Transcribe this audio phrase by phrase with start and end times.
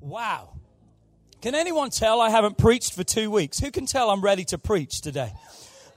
[0.00, 0.54] Wow.
[1.42, 3.58] Can anyone tell I haven't preached for two weeks?
[3.58, 5.32] Who can tell I'm ready to preach today?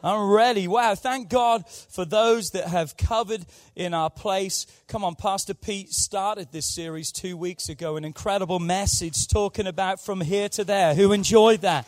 [0.03, 0.67] I'm ready.
[0.67, 0.95] Wow.
[0.95, 3.45] Thank God for those that have covered
[3.75, 4.67] in our place.
[4.87, 10.01] Come on, Pastor Pete started this series two weeks ago, an incredible message talking about
[10.01, 10.93] from here to there.
[10.93, 11.87] Who enjoyed that?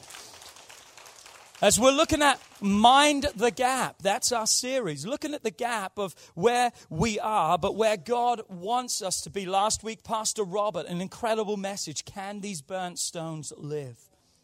[1.62, 6.14] As we're looking at Mind the Gap, that's our series, looking at the gap of
[6.34, 9.46] where we are, but where God wants us to be.
[9.46, 13.98] Last week, Pastor Robert, an incredible message Can these burnt stones live?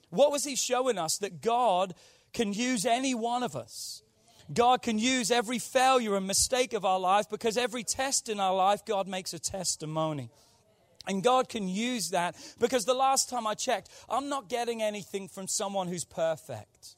[0.10, 1.18] What was he showing us?
[1.18, 1.96] That God
[2.34, 4.04] can use any one of us.
[4.54, 8.56] God can use every failure and mistake of our life because every test in our
[8.56, 10.30] life, God makes a testimony.
[11.06, 15.28] And God can use that because the last time I checked, I'm not getting anything
[15.28, 16.96] from someone who's perfect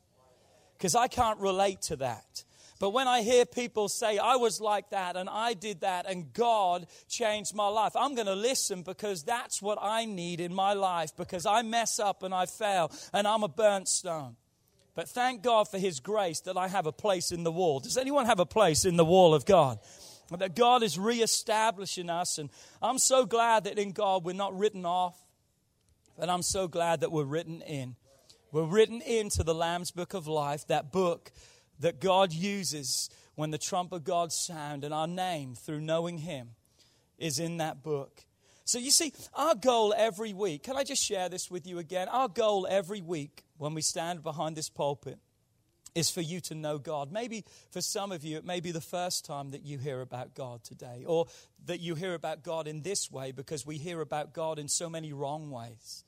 [0.84, 2.44] because I can't relate to that.
[2.78, 6.34] But when I hear people say, I was like that and I did that and
[6.34, 10.74] God changed my life, I'm going to listen because that's what I need in my
[10.74, 14.36] life because I mess up and I fail and I'm a burnt stone.
[14.94, 17.80] But thank God for His grace that I have a place in the wall.
[17.80, 19.80] Does anyone have a place in the wall of God?
[20.38, 22.38] That God is reestablishing us.
[22.40, 22.50] And
[22.82, 25.18] I'm so glad that in God we're not written off,
[26.20, 27.96] but I'm so glad that we're written in.
[28.54, 31.32] We're written into the Lamb's Book of Life, that book
[31.80, 36.50] that God uses when the trump of God sound, and our name through knowing Him
[37.18, 38.24] is in that book.
[38.64, 42.08] So you see, our goal every week, can I just share this with you again?
[42.10, 45.18] Our goal every week when we stand behind this pulpit
[45.96, 47.12] is for you to know God.
[47.12, 50.36] Maybe for some of you, it may be the first time that you hear about
[50.36, 51.26] God today, or
[51.66, 54.92] that you hear about God in this way because we hear about God in so
[54.92, 56.04] many wrong ways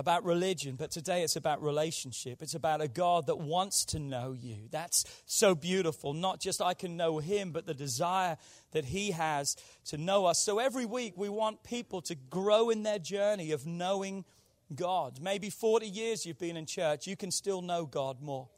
[0.00, 2.40] about religion, but today it's about relationship.
[2.40, 4.56] It's about a God that wants to know you.
[4.70, 6.14] That's so beautiful.
[6.14, 8.38] Not just I can know Him, but the desire
[8.72, 10.42] that He has to know us.
[10.42, 14.24] So every week we want people to grow in their journey of knowing
[14.74, 15.20] God.
[15.20, 18.48] Maybe 40 years you've been in church, you can still know God more.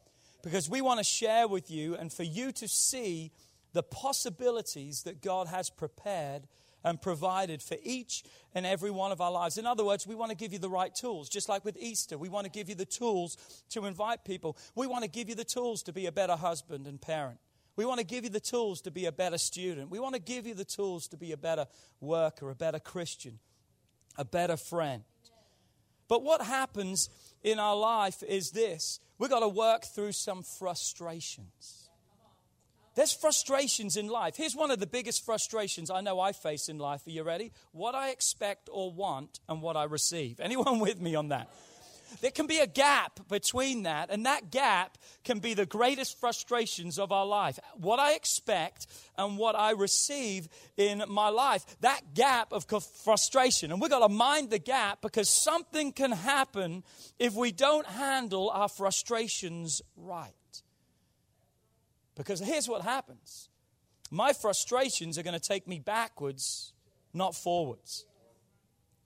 [0.45, 3.33] Because we want to share with you and for you to see
[3.73, 6.47] the possibilities that God has prepared
[6.85, 9.59] and provided for each and every one of our lives.
[9.59, 12.19] In other words, we want to give you the right tools, just like with Easter.
[12.19, 13.37] We want to give you the tools
[13.71, 14.57] to invite people.
[14.75, 17.39] We want to give you the tools to be a better husband and parent.
[17.75, 19.91] We want to give you the tools to be a better student.
[19.91, 21.67] We want to give you the tools to be a better
[22.01, 23.39] worker, a better Christian,
[24.19, 25.05] a better friend.
[26.09, 27.09] But what happens
[27.43, 31.82] in our life is this we've got to work through some frustrations.
[32.95, 34.37] There's frustrations in life.
[34.37, 37.07] Here's one of the biggest frustrations I know I face in life.
[37.07, 37.53] Are you ready?
[37.73, 40.41] What I expect or want and what I receive.
[40.41, 41.49] Anyone with me on that?
[42.21, 46.99] There can be a gap between that, and that gap can be the greatest frustrations
[46.99, 47.59] of our life.
[47.75, 48.87] What I expect
[49.17, 52.67] and what I receive in my life, that gap of
[53.05, 53.73] frustration.
[53.73, 56.85] And we've got to mind the gap because something can happen
[57.19, 60.62] if we don't handle our frustrations right.
[62.15, 63.49] Because here's what happens
[64.11, 66.75] my frustrations are going to take me backwards,
[67.15, 68.05] not forwards.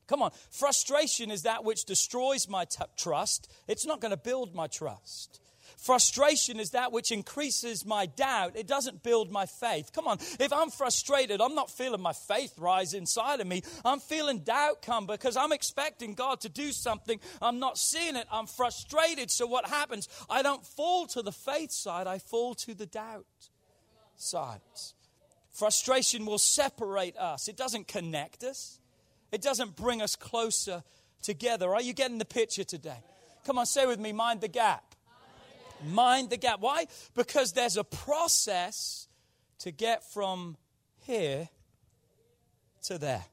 [0.09, 4.55] Come on, frustration is that which destroys my t- trust, it's not going to build
[4.55, 5.41] my trust.
[5.76, 8.56] Frustration is that which increases my doubt.
[8.56, 9.92] It doesn't build my faith.
[9.92, 13.62] Come on, if I'm frustrated, I'm not feeling my faith rise inside of me.
[13.84, 17.20] I'm feeling doubt come because I'm expecting God to do something.
[17.42, 18.26] I'm not seeing it.
[18.32, 19.31] I'm frustrated.
[19.31, 20.09] So what happens?
[20.31, 23.26] I don't fall to the faith side, I fall to the doubt
[24.16, 24.60] side.
[25.53, 28.78] Frustration will separate us, it doesn't connect us,
[29.32, 30.82] it doesn't bring us closer
[31.22, 31.75] together.
[31.75, 33.03] Are you getting the picture today?
[33.44, 34.85] Come on, say with me, mind the gap.
[35.84, 36.60] Mind the gap.
[36.60, 36.87] Why?
[37.14, 39.09] Because there's a process
[39.60, 40.56] to get from
[41.00, 41.48] here
[42.84, 43.25] to there.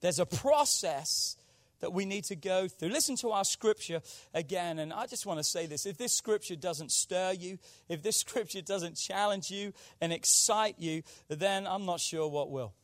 [0.00, 1.36] There's a process
[1.80, 2.88] that we need to go through.
[2.88, 4.00] Listen to our scripture
[4.32, 5.84] again, and I just want to say this.
[5.84, 7.58] If this scripture doesn't stir you,
[7.88, 12.74] if this scripture doesn't challenge you and excite you, then I'm not sure what will.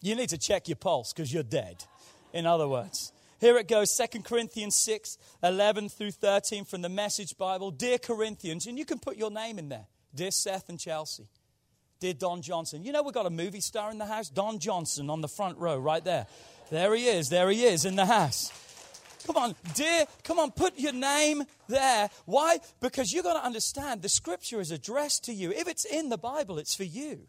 [0.00, 1.84] You need to check your pulse because you're dead,
[2.32, 3.12] in other words.
[3.42, 7.72] Here it goes 2 Corinthians 6 11 through 13 from the Message Bible.
[7.72, 9.86] Dear Corinthians, and you can put your name in there.
[10.14, 11.26] Dear Seth and Chelsea.
[11.98, 12.84] Dear Don Johnson.
[12.84, 15.58] You know, we've got a movie star in the house, Don Johnson, on the front
[15.58, 16.28] row right there.
[16.70, 17.30] There he is.
[17.30, 18.52] There he is in the house.
[19.26, 22.10] Come on, dear, come on, put your name there.
[22.26, 22.60] Why?
[22.78, 25.50] Because you've got to understand the scripture is addressed to you.
[25.50, 27.26] If it's in the Bible, it's for you.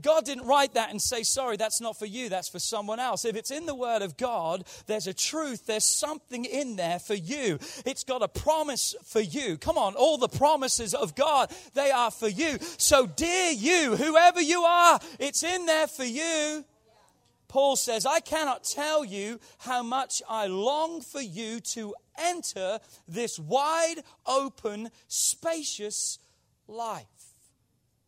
[0.00, 3.26] God didn't write that and say, sorry, that's not for you, that's for someone else.
[3.26, 7.14] If it's in the Word of God, there's a truth, there's something in there for
[7.14, 7.58] you.
[7.84, 9.58] It's got a promise for you.
[9.58, 12.58] Come on, all the promises of God, they are for you.
[12.78, 16.64] So, dear you, whoever you are, it's in there for you.
[17.52, 23.38] Paul says, I cannot tell you how much I long for you to enter this
[23.38, 26.18] wide open, spacious
[26.66, 27.04] life.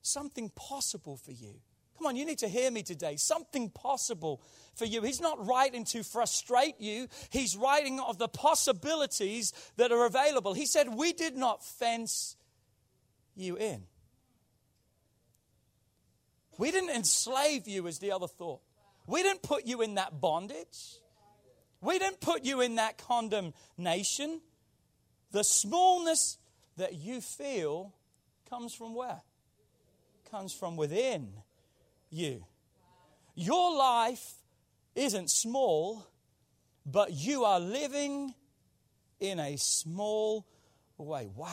[0.01, 1.61] Something possible for you.
[1.99, 3.17] Come on, you need to hear me today.
[3.17, 4.43] Something possible
[4.75, 5.03] for you.
[5.03, 10.55] He's not writing to frustrate you, he's writing of the possibilities that are available.
[10.55, 12.37] He said, We did not fence
[13.37, 13.85] you in.
[16.57, 18.61] We didn't enslave you, as the other thought.
[19.07, 20.99] We didn't put you in that bondage.
[21.81, 24.41] We didn't put you in that condemnation.
[25.33, 26.39] The smallness
[26.77, 27.93] that you feel
[28.49, 29.21] comes from where?
[30.31, 31.33] Comes from within
[32.15, 32.45] you.
[33.35, 34.35] Your life
[34.95, 36.07] isn't small,
[36.87, 38.35] but you are living
[39.21, 40.47] in a small
[40.97, 41.29] way.
[41.35, 41.51] Wow.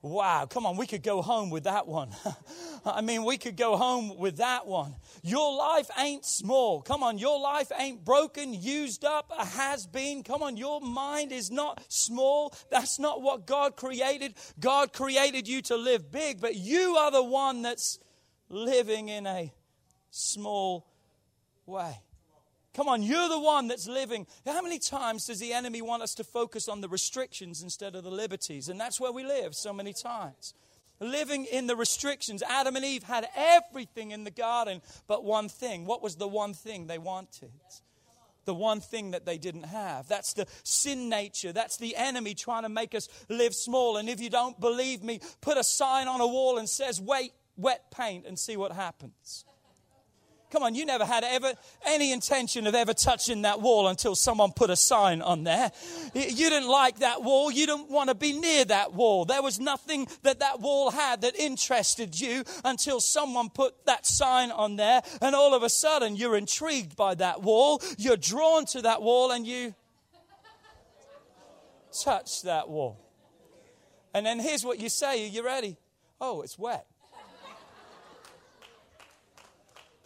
[0.00, 2.10] Wow, come on, we could go home with that one.
[2.84, 4.94] I mean, we could go home with that one.
[5.24, 6.82] Your life ain't small.
[6.82, 10.22] Come on, your life ain't broken, used up, has been.
[10.22, 12.54] Come on, your mind is not small.
[12.70, 14.34] That's not what God created.
[14.60, 17.98] God created you to live big, but you are the one that's
[18.48, 19.52] living in a
[20.10, 20.86] small
[21.66, 22.00] way.
[22.74, 24.26] Come on, you're the one that's living.
[24.46, 28.04] How many times does the enemy want us to focus on the restrictions instead of
[28.04, 28.68] the liberties?
[28.68, 30.54] And that's where we live so many times.
[31.00, 32.42] Living in the restrictions.
[32.48, 35.86] Adam and Eve had everything in the garden but one thing.
[35.86, 37.50] What was the one thing they wanted?
[38.48, 40.08] the one thing that they didn't have.
[40.08, 41.52] That's the sin nature.
[41.52, 43.98] That's the enemy trying to make us live small.
[43.98, 47.32] And if you don't believe me, put a sign on a wall and says, wait,
[47.58, 49.44] wet paint and see what happens.
[50.50, 51.52] Come on, you never had ever
[51.84, 55.70] any intention of ever touching that wall until someone put a sign on there.
[56.14, 57.50] You didn't like that wall.
[57.50, 59.26] You didn't want to be near that wall.
[59.26, 64.50] There was nothing that that wall had that interested you until someone put that sign
[64.50, 65.02] on there.
[65.20, 67.82] And all of a sudden, you're intrigued by that wall.
[67.98, 69.74] You're drawn to that wall and you
[72.02, 72.98] touch that wall.
[74.14, 75.24] And then here's what you say.
[75.24, 75.76] Are you ready?
[76.22, 76.86] Oh, it's wet.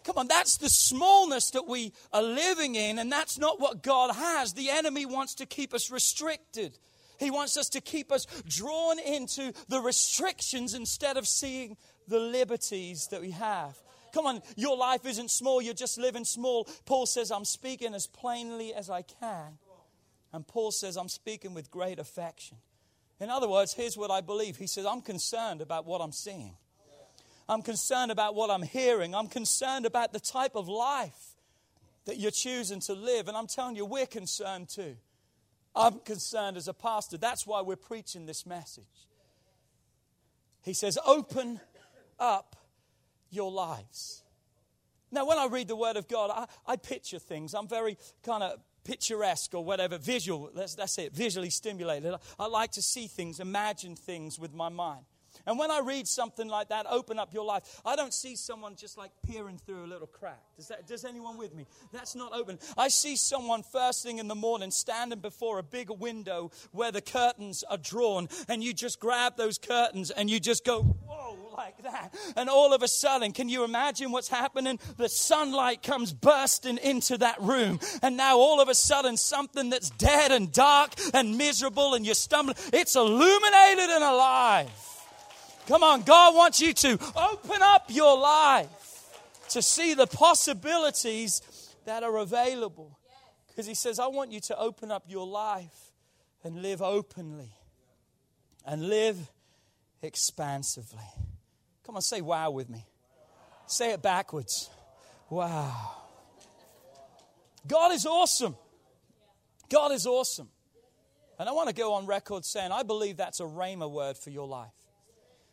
[0.04, 4.14] Come on, that's the smallness that we are living in, and that's not what God
[4.14, 4.52] has.
[4.52, 6.78] The enemy wants to keep us restricted.
[7.18, 11.76] He wants us to keep us drawn into the restrictions instead of seeing
[12.08, 13.76] the liberties that we have.
[14.12, 16.68] Come on, your life isn't small, you're just living small.
[16.84, 19.58] Paul says, I'm speaking as plainly as I can.
[20.32, 22.58] And Paul says, I'm speaking with great affection.
[23.20, 24.56] In other words, here's what I believe.
[24.56, 26.56] He says, I'm concerned about what I'm seeing.
[27.48, 29.14] I'm concerned about what I'm hearing.
[29.14, 31.36] I'm concerned about the type of life
[32.04, 33.28] that you're choosing to live.
[33.28, 34.96] And I'm telling you, we're concerned too.
[35.74, 37.16] I'm concerned as a pastor.
[37.16, 38.84] That's why we're preaching this message.
[40.62, 41.60] He says, Open
[42.18, 42.56] up
[43.30, 44.22] your lives.
[45.10, 47.54] Now, when I read the Word of God, I, I picture things.
[47.54, 50.50] I'm very kind of picturesque or whatever, visual.
[50.54, 52.14] That's, that's it, visually stimulated.
[52.38, 55.04] I like to see things, imagine things with my mind.
[55.46, 58.76] And when I read something like that, open up your life, I don't see someone
[58.76, 60.40] just like peering through a little crack.
[60.56, 61.66] Does, that, does anyone with me?
[61.92, 62.58] That's not open.
[62.76, 67.00] I see someone first thing in the morning standing before a big window where the
[67.00, 71.82] curtains are drawn, and you just grab those curtains and you just go, whoa, like
[71.82, 72.14] that.
[72.36, 74.78] And all of a sudden, can you imagine what's happening?
[74.96, 77.80] The sunlight comes bursting into that room.
[78.02, 82.14] And now all of a sudden, something that's dead and dark and miserable and you're
[82.14, 84.70] stumbling, it's illuminated and alive.
[85.68, 88.68] Come on, God wants you to open up your life
[89.50, 91.40] to see the possibilities
[91.84, 92.98] that are available.
[93.48, 95.92] Because He says, I want you to open up your life
[96.42, 97.52] and live openly
[98.66, 99.18] and live
[100.02, 100.98] expansively.
[101.86, 102.86] Come on, say wow with me.
[103.66, 104.68] Say it backwards.
[105.30, 105.92] Wow.
[107.66, 108.56] God is awesome.
[109.68, 110.48] God is awesome.
[111.38, 114.30] And I want to go on record saying, I believe that's a rhema word for
[114.30, 114.72] your life.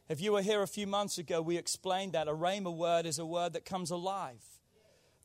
[0.10, 3.20] If you were here a few months ago, we explained that a rhema word is
[3.20, 4.44] a word that comes alive.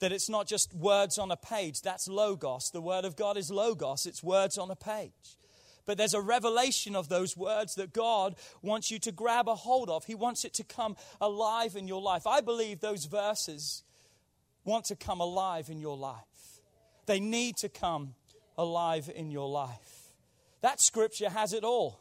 [0.00, 2.70] That it's not just words on a page, that's logos.
[2.70, 5.38] The word of God is logos, it's words on a page.
[5.86, 9.88] But there's a revelation of those words that God wants you to grab a hold
[9.88, 10.04] of.
[10.04, 12.26] He wants it to come alive in your life.
[12.26, 13.84] I believe those verses
[14.64, 16.60] want to come alive in your life.
[17.06, 18.14] They need to come
[18.56, 20.12] alive in your life.
[20.62, 22.00] That scripture has it all.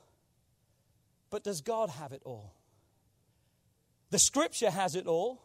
[1.29, 2.53] But does God have it all?
[4.13, 5.41] The scripture has it all,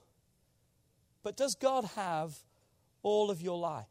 [1.23, 2.37] but does God have
[3.03, 3.89] all of your life?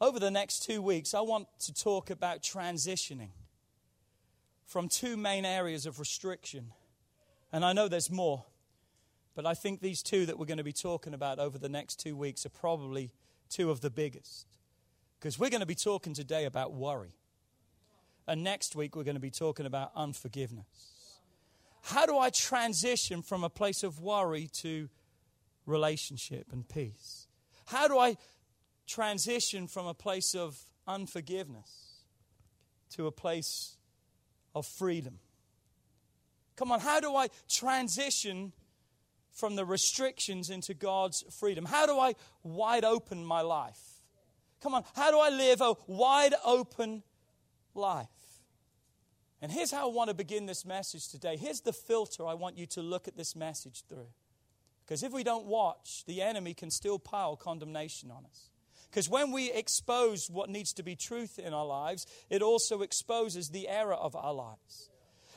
[0.00, 3.30] Over the next two weeks, I want to talk about transitioning
[4.66, 6.70] from two main areas of restriction.
[7.52, 8.44] And I know there's more,
[9.34, 11.98] But I think these two that we're going to be talking about over the next
[11.98, 13.10] two weeks are probably
[13.50, 14.46] two of the biggest.
[15.18, 17.16] Because we're going to be talking today about worry.
[18.28, 20.97] And next week, we're going to be talking about unforgiveness.
[21.88, 24.90] How do I transition from a place of worry to
[25.64, 27.26] relationship and peace?
[27.64, 28.18] How do I
[28.86, 32.02] transition from a place of unforgiveness
[32.90, 33.78] to a place
[34.54, 35.18] of freedom?
[36.56, 38.52] Come on, how do I transition
[39.32, 41.64] from the restrictions into God's freedom?
[41.64, 43.80] How do I wide open my life?
[44.60, 47.02] Come on, how do I live a wide open
[47.74, 48.17] life?
[49.40, 51.36] And here's how I want to begin this message today.
[51.36, 54.08] Here's the filter I want you to look at this message through.
[54.84, 58.50] Because if we don't watch, the enemy can still pile condemnation on us.
[58.90, 63.50] Because when we expose what needs to be truth in our lives, it also exposes
[63.50, 64.88] the error of our lives.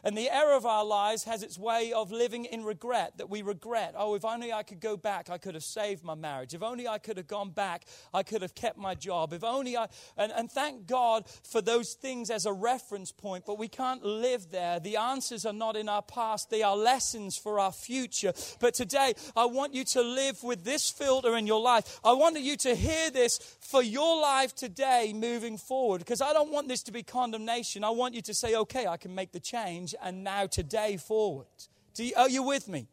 [0.04, 3.42] And the error of our lives has its way of living in regret, that we
[3.42, 6.54] regret, oh, if only I could go back, I could have saved my marriage.
[6.54, 9.34] If only I could have gone back, I could have kept my job.
[9.34, 9.88] If only I.
[10.18, 14.52] And, and thank God for those things as a reference point, but we can't live
[14.52, 14.80] there.
[14.80, 18.34] The answers are not in our past, they are lessons for our future.
[18.60, 22.00] But today, I want you to live with this filter in your life.
[22.04, 26.52] I want you to hear this for your life today moving forward, because I don't
[26.52, 27.84] want this to be condemnation.
[27.84, 30.98] I want you to say, okay, I can make the change change and now today
[30.98, 31.48] forward.
[31.96, 32.88] You, are you with me?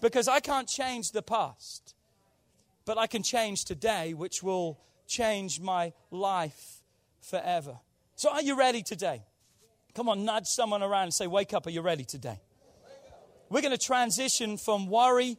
[0.00, 1.94] Because I can't change the past,
[2.84, 6.82] but I can change today, which will change my life
[7.20, 7.78] forever.
[8.16, 9.22] So, are you ready today?
[9.94, 12.40] Come on, nudge someone around and say, Wake up, are you ready today?
[13.48, 15.36] We're going to transition from worry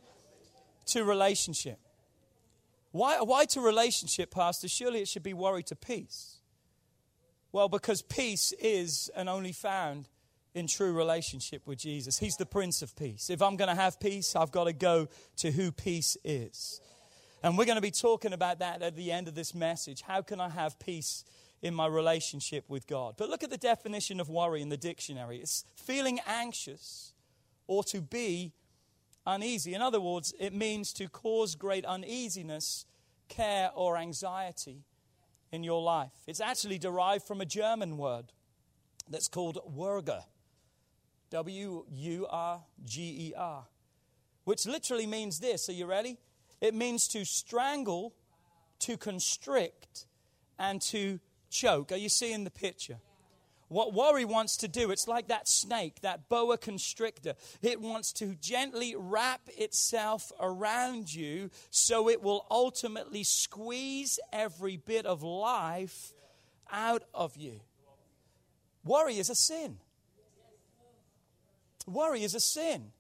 [0.88, 1.80] to relationship.
[2.92, 4.68] Why, why to relationship, Pastor?
[4.68, 6.38] Surely it should be worry to peace.
[7.52, 10.10] Well, because peace is and only found
[10.54, 12.20] in true relationship with Jesus.
[12.20, 13.30] He's the Prince of Peace.
[13.30, 15.08] If I'm going to have peace, I've got to go
[15.38, 16.80] to who peace is.
[17.42, 20.02] And we're going to be talking about that at the end of this message.
[20.02, 21.26] How can I have peace
[21.62, 23.16] in my relationship with God?
[23.18, 27.14] But look at the definition of worry in the dictionary it's feeling anxious
[27.68, 28.54] or to be
[29.26, 29.74] uneasy.
[29.74, 32.86] In other words, it means to cause great uneasiness,
[33.28, 34.84] care, or anxiety
[35.52, 36.12] in your life.
[36.28, 38.32] It's actually derived from a German word
[39.10, 40.24] that's called Wurger.
[41.34, 43.66] W U R G E R,
[44.44, 45.68] which literally means this.
[45.68, 46.20] Are you ready?
[46.62, 48.14] It means to strangle,
[48.80, 50.06] to constrict,
[50.60, 51.92] and to choke.
[51.92, 53.00] Are you seeing the picture?
[53.68, 57.34] What worry wants to do, it's like that snake, that boa constrictor.
[57.64, 65.08] It wants to gently wrap itself around you so it will ultimately squeeze every bit
[65.08, 66.14] of life
[66.72, 67.62] out of you.
[68.84, 69.80] Worry is a sin.
[71.88, 72.92] Worry is a sin.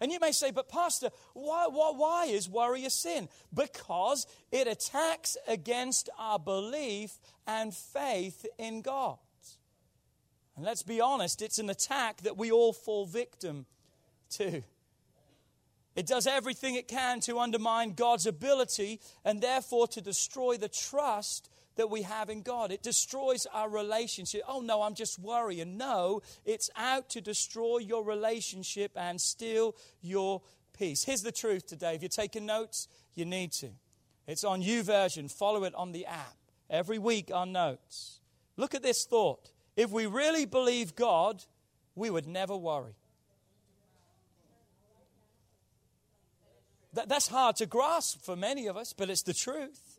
[0.00, 3.28] And you may say, but Pastor, why, why, why is worry a sin?
[3.54, 9.18] Because it attacks against our belief and faith in God.
[10.56, 13.64] And let's be honest, it's an attack that we all fall victim
[14.30, 14.62] to.
[15.94, 21.48] It does everything it can to undermine God's ability and therefore to destroy the trust
[21.76, 22.70] that we have in God.
[22.70, 24.42] It destroys our relationship.
[24.46, 25.76] Oh, no, I'm just worrying.
[25.76, 30.42] No, it's out to destroy your relationship and steal your
[30.78, 31.04] peace.
[31.04, 31.94] Here's the truth today.
[31.94, 33.68] If you're taking notes, you need to.
[34.26, 35.30] It's on YouVersion.
[35.30, 36.36] Follow it on the app.
[36.70, 38.20] Every week, our notes.
[38.56, 39.52] Look at this thought.
[39.76, 41.44] If we really believe God,
[41.94, 42.94] we would never worry.
[46.94, 49.91] That, that's hard to grasp for many of us, but it's the truth.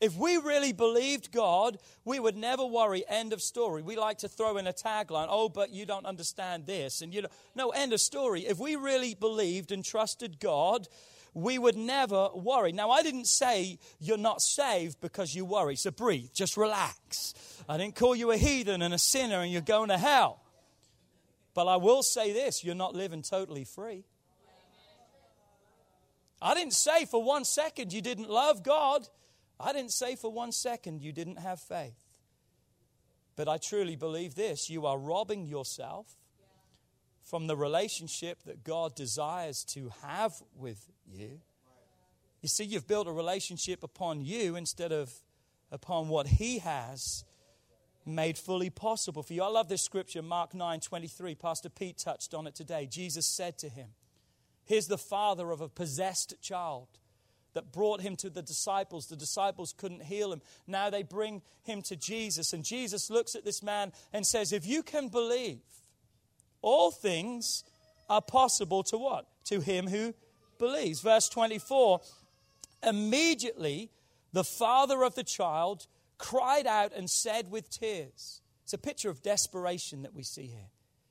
[0.00, 3.04] If we really believed God, we would never worry.
[3.08, 3.82] End of story.
[3.82, 7.02] We like to throw in a tagline, oh, but you don't understand this.
[7.02, 8.46] And you know, no, end of story.
[8.46, 10.86] If we really believed and trusted God,
[11.34, 12.72] we would never worry.
[12.72, 15.74] Now, I didn't say you're not saved because you worry.
[15.74, 17.34] So breathe, just relax.
[17.68, 20.40] I didn't call you a heathen and a sinner and you're going to hell.
[21.54, 24.04] But I will say this you're not living totally free.
[26.40, 29.08] I didn't say for one second you didn't love God.
[29.60, 31.98] I didn't say for one second you didn't have faith.
[33.36, 36.16] But I truly believe this you are robbing yourself
[37.22, 41.40] from the relationship that God desires to have with you.
[42.40, 45.12] You see, you've built a relationship upon you instead of
[45.70, 47.24] upon what He has
[48.06, 49.42] made fully possible for you.
[49.42, 51.34] I love this scripture, Mark 9 23.
[51.34, 52.88] Pastor Pete touched on it today.
[52.90, 53.88] Jesus said to him,
[54.64, 56.88] Here's the father of a possessed child
[57.54, 59.06] that brought him to the disciples.
[59.06, 60.42] The disciples couldn't heal him.
[60.66, 62.52] Now they bring him to Jesus.
[62.52, 65.60] And Jesus looks at this man and says, If you can believe,
[66.62, 67.64] all things
[68.08, 69.26] are possible to what?
[69.46, 70.14] To him who
[70.58, 71.00] believes.
[71.00, 72.00] Verse 24
[72.82, 73.90] Immediately
[74.32, 75.86] the father of the child
[76.18, 80.68] cried out and said with tears, It's a picture of desperation that we see here.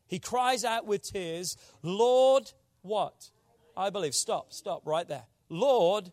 [0.07, 2.51] He cries out with tears, Lord,
[2.81, 3.29] what?
[3.75, 4.15] I believe.
[4.15, 5.25] Stop, stop right there.
[5.49, 6.11] Lord,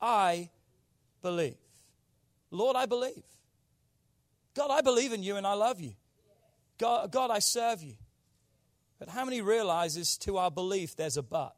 [0.00, 0.50] I
[1.22, 1.56] believe.
[2.50, 3.24] Lord, I believe.
[4.54, 5.92] God, I believe in you and I love you.
[6.78, 7.94] God, God, I serve you.
[8.98, 11.56] But how many realizes to our belief there's a but?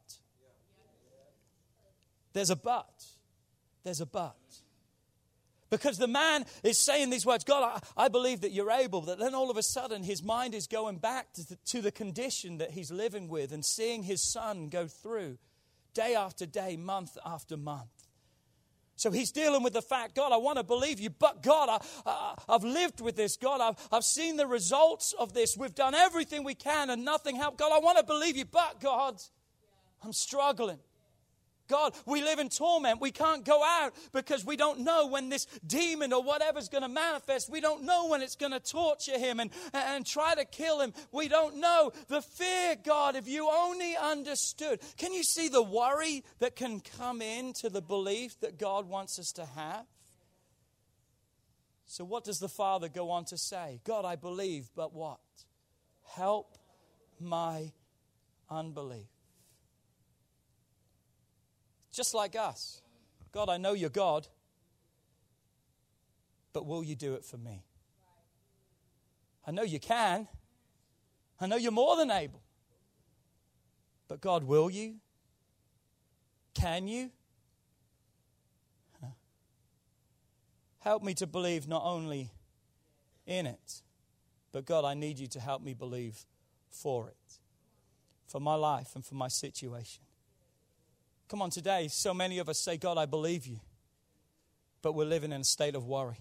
[2.33, 3.05] There's a but.
[3.83, 4.35] There's a but.
[5.69, 9.01] Because the man is saying these words, God, I, I, believe that you're able.
[9.01, 11.91] That then all of a sudden his mind is going back to the, to the
[11.91, 15.37] condition that he's living with and seeing his son go through
[15.93, 18.00] day after day, month after month.
[19.01, 22.35] So he's dealing with the fact, God, I want to believe you, but God, I,
[22.47, 23.35] have lived with this.
[23.35, 25.57] God, I've, I've seen the results of this.
[25.57, 27.57] We've done everything we can and nothing helped.
[27.57, 29.19] God, I want to believe you, but God,
[30.03, 30.77] I'm struggling.
[31.71, 32.99] God, we live in torment.
[32.99, 36.89] We can't go out because we don't know when this demon or whatever's going to
[36.89, 37.49] manifest.
[37.49, 40.93] We don't know when it's going to torture him and, and try to kill him.
[41.13, 41.93] We don't know.
[42.09, 44.81] The fear, God, if you only understood.
[44.97, 49.31] Can you see the worry that can come into the belief that God wants us
[49.33, 49.85] to have?
[51.85, 53.79] So, what does the Father go on to say?
[53.85, 55.19] God, I believe, but what?
[56.03, 56.57] Help
[57.19, 57.71] my
[58.49, 59.20] unbelief
[61.91, 62.81] just like us.
[63.31, 64.27] God, I know you're God,
[66.53, 67.63] but will you do it for me?
[69.45, 70.27] I know you can.
[71.39, 72.41] I know you're more than able.
[74.07, 74.95] But God, will you?
[76.53, 77.11] Can you?
[80.81, 82.31] Help me to believe not only
[83.27, 83.83] in it,
[84.51, 86.25] but God, I need you to help me believe
[86.71, 87.39] for it,
[88.25, 90.03] for my life and for my situation.
[91.31, 93.61] Come on, today, so many of us say, God, I believe you.
[94.81, 96.19] But we're living in a state of worry,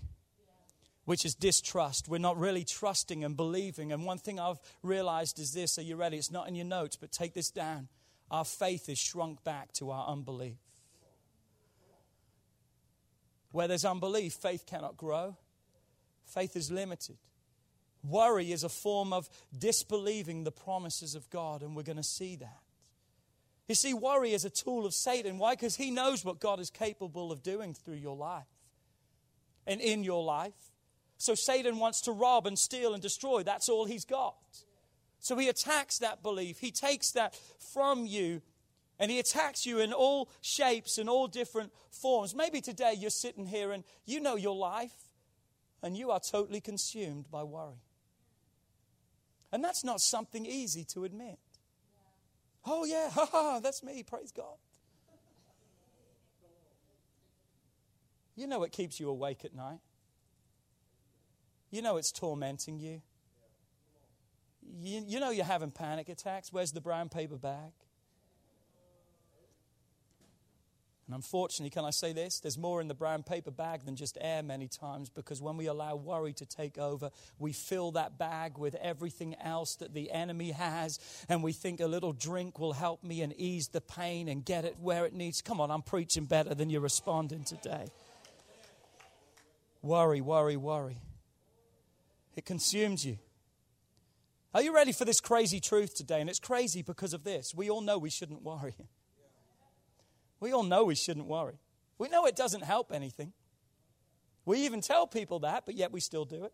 [1.05, 2.07] which is distrust.
[2.09, 3.91] We're not really trusting and believing.
[3.91, 6.17] And one thing I've realized is this are you ready?
[6.17, 7.89] It's not in your notes, but take this down.
[8.31, 10.61] Our faith is shrunk back to our unbelief.
[13.51, 15.37] Where there's unbelief, faith cannot grow,
[16.25, 17.17] faith is limited.
[18.05, 22.37] Worry is a form of disbelieving the promises of God, and we're going to see
[22.37, 22.61] that.
[23.71, 25.39] You see, worry is a tool of Satan.
[25.39, 25.53] Why?
[25.53, 28.49] Because he knows what God is capable of doing through your life
[29.65, 30.73] and in your life.
[31.19, 33.45] So Satan wants to rob and steal and destroy.
[33.45, 34.35] That's all he's got.
[35.21, 36.59] So he attacks that belief.
[36.59, 37.39] He takes that
[37.73, 38.43] from you
[38.99, 42.35] and he attacks you in all shapes and all different forms.
[42.35, 45.13] Maybe today you're sitting here and you know your life
[45.81, 47.85] and you are totally consumed by worry.
[49.53, 51.39] And that's not something easy to admit.
[52.65, 54.03] Oh, yeah, ha ha, that's me.
[54.03, 54.57] Praise God.
[58.37, 59.81] You know it keeps you awake at night.
[61.71, 63.03] You know it's tormenting you.
[64.63, 66.53] You, you know you're having panic attacks.
[66.53, 67.73] Where's the brown paper bag?
[71.11, 72.39] And unfortunately, can I say this?
[72.39, 75.67] There's more in the brown paper bag than just air many times because when we
[75.67, 80.53] allow worry to take over, we fill that bag with everything else that the enemy
[80.53, 84.45] has, and we think a little drink will help me and ease the pain and
[84.45, 85.43] get it where it needs.
[85.43, 87.89] Come on, I'm preaching better than you're responding today.
[89.83, 91.01] Worry, worry, worry.
[92.37, 93.19] It consumes you.
[94.55, 96.21] Are you ready for this crazy truth today?
[96.21, 97.53] And it's crazy because of this.
[97.53, 98.77] We all know we shouldn't worry.
[100.41, 101.59] We all know we shouldn't worry.
[101.99, 103.33] We know it doesn't help anything.
[104.47, 106.53] We even tell people that, but yet we still do it.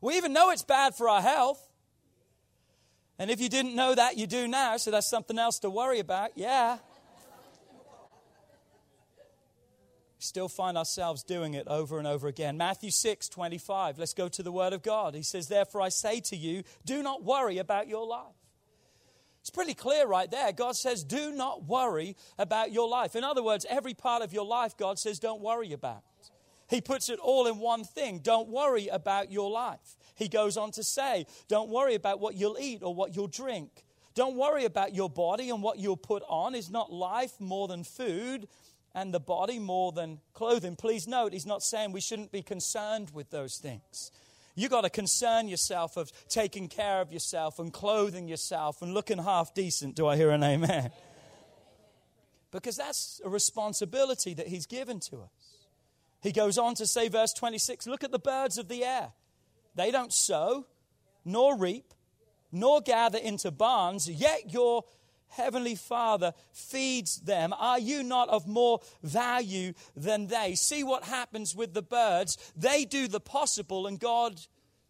[0.00, 1.64] We even know it's bad for our health.
[3.18, 5.98] And if you didn't know that, you do now, so that's something else to worry
[5.98, 6.32] about.
[6.36, 6.78] Yeah.
[10.20, 12.56] Still find ourselves doing it over and over again.
[12.56, 13.98] Matthew 6 25.
[13.98, 15.14] Let's go to the Word of God.
[15.14, 18.37] He says, Therefore I say to you, do not worry about your life
[19.48, 20.52] it's pretty clear right there.
[20.52, 23.16] God says, do not worry about your life.
[23.16, 26.02] In other words, every part of your life, God says, don't worry about.
[26.68, 28.18] He puts it all in one thing.
[28.18, 29.96] Don't worry about your life.
[30.14, 33.86] He goes on to say, don't worry about what you'll eat or what you'll drink.
[34.14, 36.54] Don't worry about your body and what you'll put on.
[36.54, 38.48] Is not life more than food
[38.94, 40.76] and the body more than clothing?
[40.76, 44.10] Please note, he's not saying we shouldn't be concerned with those things.
[44.58, 49.18] You got to concern yourself of taking care of yourself and clothing yourself and looking
[49.18, 49.94] half decent.
[49.94, 50.90] Do I hear an amen?
[52.50, 55.58] Because that's a responsibility that he's given to us.
[56.20, 59.12] He goes on to say, verse 26 Look at the birds of the air.
[59.76, 60.66] They don't sow,
[61.24, 61.94] nor reap,
[62.50, 64.82] nor gather into barns, yet your
[65.28, 67.54] Heavenly Father feeds them.
[67.58, 70.54] Are you not of more value than they?
[70.54, 72.36] See what happens with the birds.
[72.56, 74.40] They do the possible, and God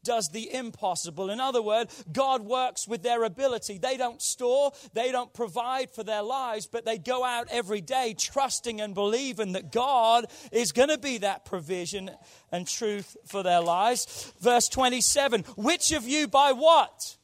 [0.05, 1.29] does the impossible.
[1.29, 3.77] In other words, God works with their ability.
[3.77, 8.15] They don't store, they don't provide for their lives, but they go out every day
[8.19, 12.11] trusting and believing that God is going to be that provision
[12.51, 14.33] and truth for their lives.
[14.41, 17.18] Verse 27 Which of you by what?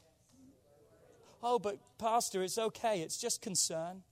[1.47, 3.03] Oh, but Pastor, it's okay.
[3.03, 4.03] It's just concern.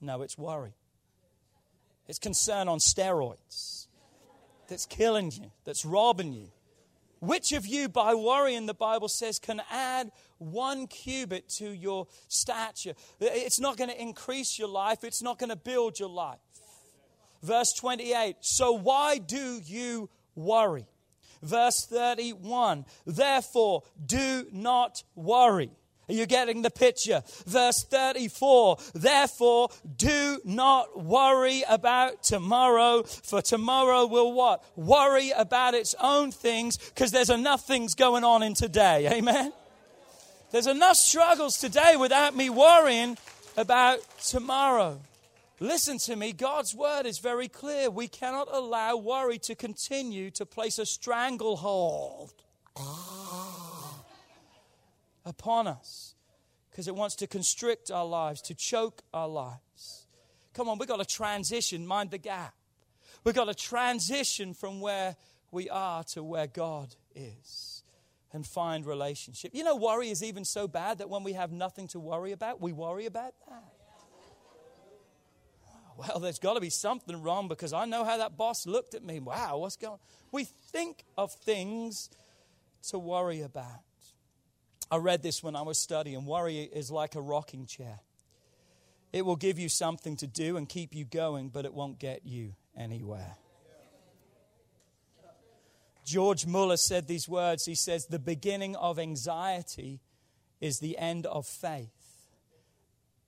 [0.00, 0.72] No, it's worry.
[2.08, 3.86] It's concern on steroids
[4.66, 6.48] that's killing you, that's robbing you.
[7.20, 12.94] Which of you, by worrying, the Bible says, can add one cubit to your stature?
[13.20, 16.38] It's not going to increase your life, it's not going to build your life.
[17.42, 20.86] Verse 28 So why do you worry?
[21.42, 25.70] Verse 31 Therefore, do not worry.
[26.10, 27.22] Are you getting the picture?
[27.46, 34.64] Verse 34 Therefore, do not worry about tomorrow, for tomorrow will what?
[34.74, 39.08] Worry about its own things, because there's enough things going on in today.
[39.12, 39.52] Amen?
[40.50, 43.16] There's enough struggles today without me worrying
[43.56, 45.00] about tomorrow.
[45.60, 47.88] Listen to me, God's word is very clear.
[47.88, 52.32] We cannot allow worry to continue to place a stranglehold
[55.30, 56.14] upon us
[56.70, 60.06] because it wants to constrict our lives, to choke our lives.
[60.52, 62.54] Come on, we've got to transition, mind the gap.
[63.24, 65.16] We've got to transition from where
[65.50, 67.82] we are to where God is
[68.32, 69.52] and find relationship.
[69.54, 72.60] You know, worry is even so bad that when we have nothing to worry about,
[72.60, 73.64] we worry about that.
[75.96, 79.04] Well, there's got to be something wrong because I know how that boss looked at
[79.04, 79.20] me.
[79.20, 79.98] Wow, what's going on?
[80.32, 82.08] We think of things
[82.88, 83.82] to worry about.
[84.90, 86.26] I read this when I was studying.
[86.26, 88.00] Worry is like a rocking chair.
[89.12, 92.24] It will give you something to do and keep you going, but it won't get
[92.24, 93.36] you anywhere.
[96.04, 97.66] George Muller said these words.
[97.66, 100.00] He says, The beginning of anxiety
[100.60, 102.26] is the end of faith,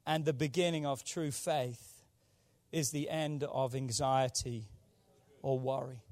[0.06, 2.02] and the beginning of true faith
[2.72, 4.64] is the end of anxiety
[5.42, 6.02] or worry.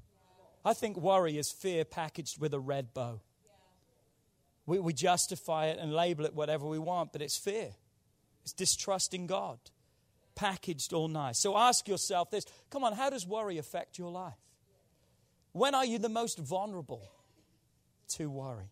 [0.63, 3.19] I think worry is fear packaged with a red bow.
[4.65, 7.71] We, we justify it and label it whatever we want, but it's fear.
[8.43, 9.59] It's distrusting God,
[10.35, 11.39] packaged all nice.
[11.39, 14.33] So ask yourself this come on, how does worry affect your life?
[15.51, 17.11] When are you the most vulnerable
[18.09, 18.71] to worry?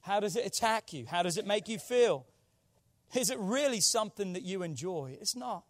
[0.00, 1.06] How does it attack you?
[1.06, 2.26] How does it make you feel?
[3.14, 5.16] Is it really something that you enjoy?
[5.20, 5.64] It's not.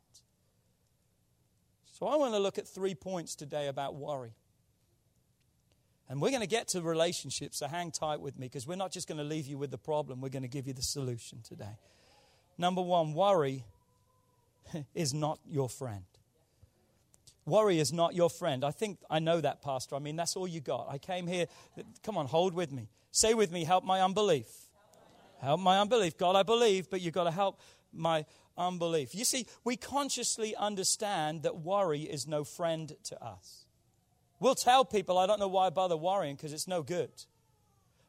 [1.93, 4.35] So I want to look at three points today about worry.
[6.09, 8.93] And we're going to get to relationships, so hang tight with me because we're not
[8.93, 11.41] just going to leave you with the problem, we're going to give you the solution
[11.43, 11.77] today.
[12.57, 13.65] Number one, worry
[14.95, 16.05] is not your friend.
[17.45, 18.65] Worry is not your friend.
[18.65, 19.97] I think I know that, Pastor.
[19.97, 20.89] I mean, that's all you got.
[20.91, 21.47] I came here.
[22.03, 22.89] Come on, hold with me.
[23.11, 24.49] Say with me, help my unbelief.
[25.41, 26.19] Help my unbelief.
[26.19, 27.61] God, I believe, but you've got to help
[27.93, 29.15] my unbelief.
[29.15, 33.65] You see, we consciously understand that worry is no friend to us.
[34.41, 37.11] We'll tell people, I don't know why I bother worrying because it's no good.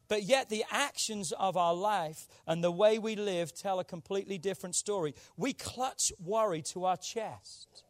[0.08, 4.40] But yet, the actions of our life and the way we live tell a completely
[4.40, 5.14] different story.
[5.38, 7.84] We clutch worry to our chest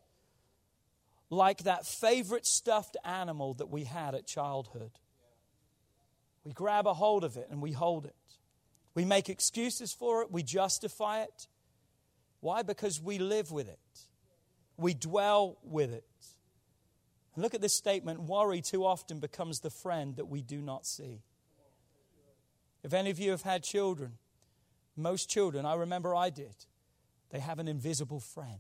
[1.30, 4.92] like that favorite stuffed animal that we had at childhood.
[6.44, 8.16] We grab a hold of it and we hold it.
[8.96, 11.48] We make excuses for it, we justify it.
[12.42, 12.64] Why?
[12.64, 13.80] Because we live with it,
[14.78, 16.04] we dwell with it.
[17.40, 21.22] Look at this statement worry too often becomes the friend that we do not see.
[22.84, 24.14] If any of you have had children,
[24.96, 26.56] most children, I remember I did,
[27.30, 28.60] they have an invisible friend.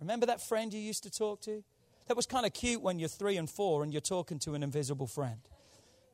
[0.00, 1.62] Remember that friend you used to talk to?
[2.06, 4.62] That was kind of cute when you're three and four and you're talking to an
[4.62, 5.40] invisible friend.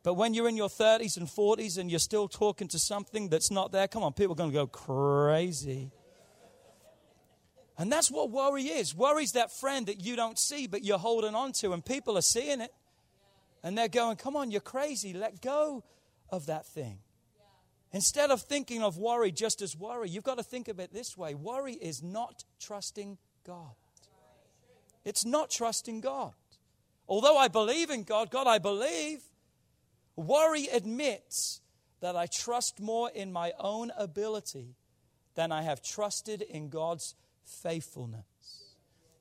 [0.03, 3.51] But when you're in your 30s and 40s and you're still talking to something that's
[3.51, 5.91] not there, come on, people are going to go crazy.
[7.79, 8.95] And that's what worry is.
[8.95, 12.23] Worry's that friend that you don't see, but you're holding on to, and people are
[12.23, 12.73] seeing it.
[13.63, 15.13] And they're going, Come on, you're crazy.
[15.13, 15.85] Let go
[16.31, 16.99] of that thing.
[17.93, 21.17] Instead of thinking of worry just as worry, you've got to think of it this
[21.17, 23.75] way worry is not trusting God.
[25.05, 26.33] It's not trusting God.
[27.09, 29.21] Although I believe in God, God, I believe,
[30.17, 31.61] worry admits
[32.01, 34.75] that I trust more in my own ability
[35.37, 37.15] than I have trusted in God's
[37.47, 38.75] faithfulness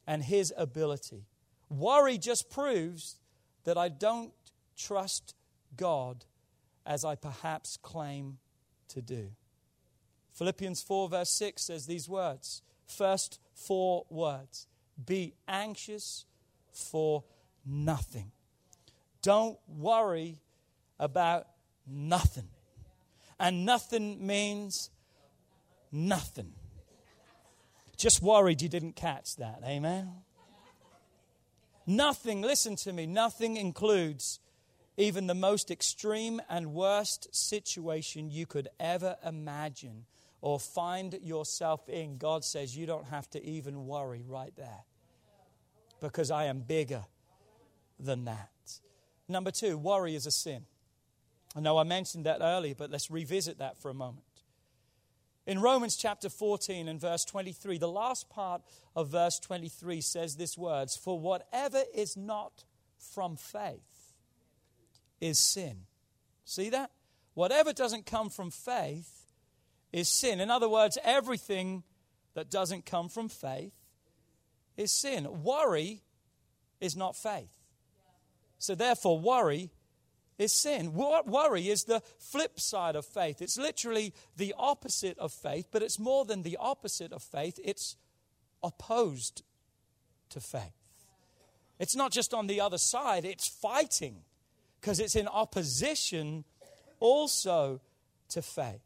[0.06, 1.26] and his ability.
[1.70, 3.18] Worry just proves
[3.64, 4.34] that I don't
[4.78, 5.36] trust
[5.78, 6.26] God
[6.86, 8.38] as I perhaps claim
[8.90, 9.30] to do.
[10.34, 12.62] Philippians 4, verse 6 says these words.
[12.86, 14.68] First four words
[15.04, 16.26] Be anxious
[16.72, 17.24] for
[17.66, 18.32] nothing.
[19.22, 20.38] Don't worry
[21.00, 21.48] about
[21.88, 22.50] nothing.
[23.40, 24.92] And nothing means
[25.92, 26.54] nothing.
[27.98, 29.62] Just worried you didn't catch that.
[29.64, 30.12] Amen.
[31.88, 34.40] Nothing, listen to me, nothing includes
[34.98, 40.06] even the most extreme and worst situation you could ever imagine
[40.42, 42.18] or find yourself in.
[42.18, 44.84] God says you don't have to even worry right there
[46.02, 47.04] because I am bigger
[48.00, 48.50] than that.
[49.28, 50.66] Number two, worry is a sin.
[51.56, 54.25] I know I mentioned that earlier, but let's revisit that for a moment.
[55.48, 58.64] In Romans chapter 14 and verse 23, the last part
[58.96, 62.64] of verse 23 says this words For whatever is not
[63.14, 64.14] from faith
[65.22, 65.82] is sin.
[66.46, 66.90] See that?
[67.36, 69.34] Whatever doesn't come from faith
[69.92, 70.40] is sin.
[70.40, 71.84] In other words, everything
[72.34, 73.74] that doesn't come from faith
[74.78, 75.44] is sin.
[75.44, 76.02] Worry
[76.82, 77.52] is not faith.
[78.58, 79.70] So, therefore, worry
[80.38, 80.94] is sin.
[80.94, 83.42] Worry is the flip side of faith.
[83.42, 87.96] It's literally the opposite of faith, but it's more than the opposite of faith, it's
[88.62, 89.44] opposed
[90.30, 90.74] to faith.
[91.80, 94.22] It's not just on the other side, it's fighting
[94.80, 96.46] because it's in opposition
[97.00, 97.82] also
[98.30, 98.82] to faith.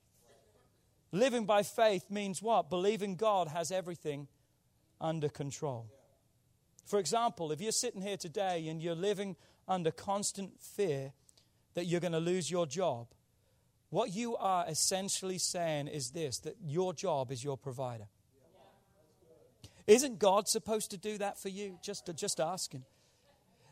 [1.12, 2.70] Living by faith means what?
[2.70, 4.28] Believing God has everything
[5.02, 5.88] under control.
[6.86, 9.36] For example, if you're sitting here today and you're living
[9.68, 11.14] under constant fear,
[11.74, 13.08] that you're going to lose your job.
[13.90, 18.08] What you are essentially saying is this that your job is your provider.
[19.88, 21.80] Isn't God supposed to do that for you?
[21.82, 22.84] Just, just asking.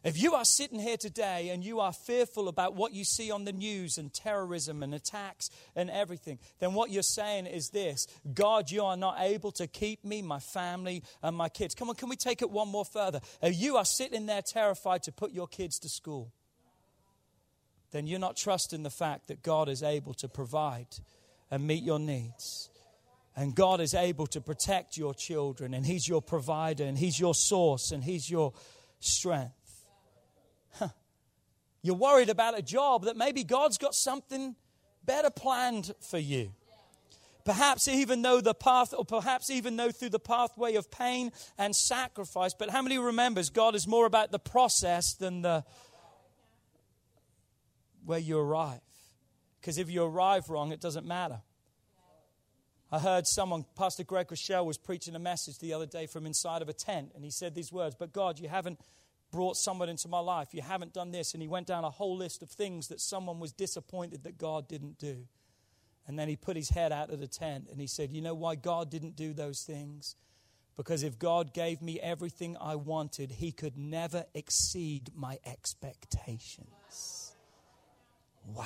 [0.03, 3.45] If you are sitting here today and you are fearful about what you see on
[3.45, 8.71] the news and terrorism and attacks and everything, then what you're saying is this God,
[8.71, 11.75] you are not able to keep me, my family, and my kids.
[11.75, 13.19] Come on, can we take it one more further?
[13.41, 16.31] If you are sitting there terrified to put your kids to school,
[17.91, 20.87] then you're not trusting the fact that God is able to provide
[21.49, 22.69] and meet your needs.
[23.35, 27.35] And God is able to protect your children, and He's your provider, and He's your
[27.35, 28.53] source, and He's your
[28.99, 29.85] strength.
[30.73, 30.89] Huh.
[31.83, 34.55] You're worried about a job that maybe God's got something
[35.05, 36.51] better planned for you.
[37.45, 41.73] Perhaps even though the path, or perhaps even though through the pathway of pain and
[41.73, 42.53] sacrifice.
[42.53, 45.63] But how many remembers God is more about the process than the
[48.07, 48.79] where you arrive.
[49.59, 51.41] Because if you arrive wrong, it doesn't matter.
[52.89, 56.61] I heard someone, Pastor Greg Rochelle, was preaching a message the other day from inside
[56.61, 58.79] of a tent, and he said these words But God, you haven't
[59.29, 60.53] brought someone into my life.
[60.53, 61.33] You haven't done this.
[61.33, 64.69] And he went down a whole list of things that someone was disappointed that God
[64.69, 65.27] didn't do.
[66.07, 68.35] And then he put his head out of the tent and he said, You know
[68.35, 70.15] why God didn't do those things?
[70.77, 76.76] Because if God gave me everything I wanted, he could never exceed my expectations.
[78.47, 78.65] Wow.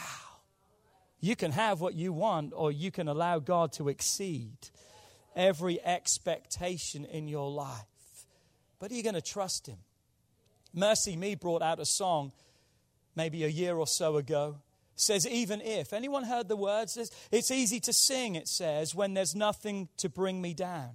[1.20, 4.58] You can have what you want, or you can allow God to exceed
[5.36, 7.86] every expectation in your life.
[8.80, 9.78] But are you going to trust Him?
[10.76, 12.32] MercyMe brought out a song
[13.16, 14.58] maybe a year or so ago.
[14.96, 15.94] says, even if.
[15.94, 16.98] Anyone heard the words?
[17.32, 20.92] It's easy to sing, it says, when there's nothing to bring me down.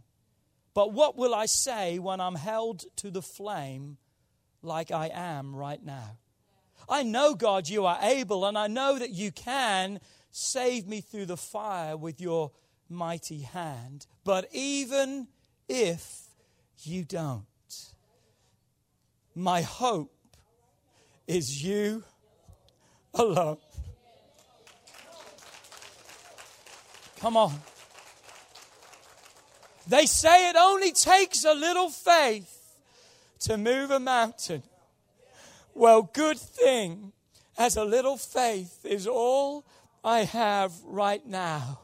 [0.75, 3.97] But what will I say when I'm held to the flame
[4.63, 6.19] like I am right now?
[6.89, 11.27] I know, God, you are able, and I know that you can save me through
[11.27, 12.53] the fire with your
[12.89, 14.07] mighty hand.
[14.25, 15.29] But even
[15.69, 16.29] if
[16.83, 17.45] you don't,
[19.35, 20.13] my hope
[21.27, 22.05] is you
[23.15, 23.59] alone.
[27.19, 27.55] Come on.
[29.89, 32.77] They say it only takes a little faith
[33.41, 34.63] to move a mountain.
[35.77, 37.13] Well, good thing,
[37.59, 39.67] as a little faith is all
[40.03, 41.81] I have right now.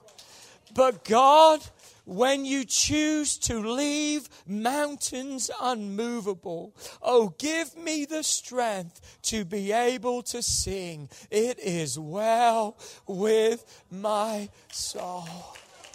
[0.75, 1.61] But God,
[2.07, 10.23] when you choose to leave mountains unmovable, oh, give me the strength to be able
[10.23, 15.29] to sing, It is well with my soul.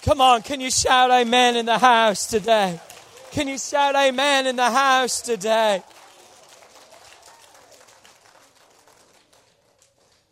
[0.04, 2.80] Come on, can you shout amen in the house today?
[3.32, 5.82] Can you shout amen in the house today?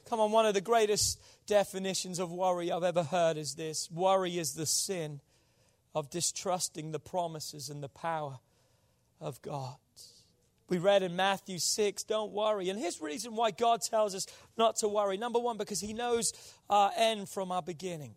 [0.10, 4.38] Come on, one of the greatest definitions of worry I've ever heard is this worry
[4.38, 5.20] is the sin
[5.96, 8.40] of distrusting the promises and the power
[9.20, 9.78] of God.
[10.68, 12.70] We read in Matthew 6, don't worry.
[12.70, 14.26] And here's the reason why God tells us
[14.58, 15.16] not to worry.
[15.18, 16.34] Number one, because He knows
[16.70, 18.16] our end from our beginning.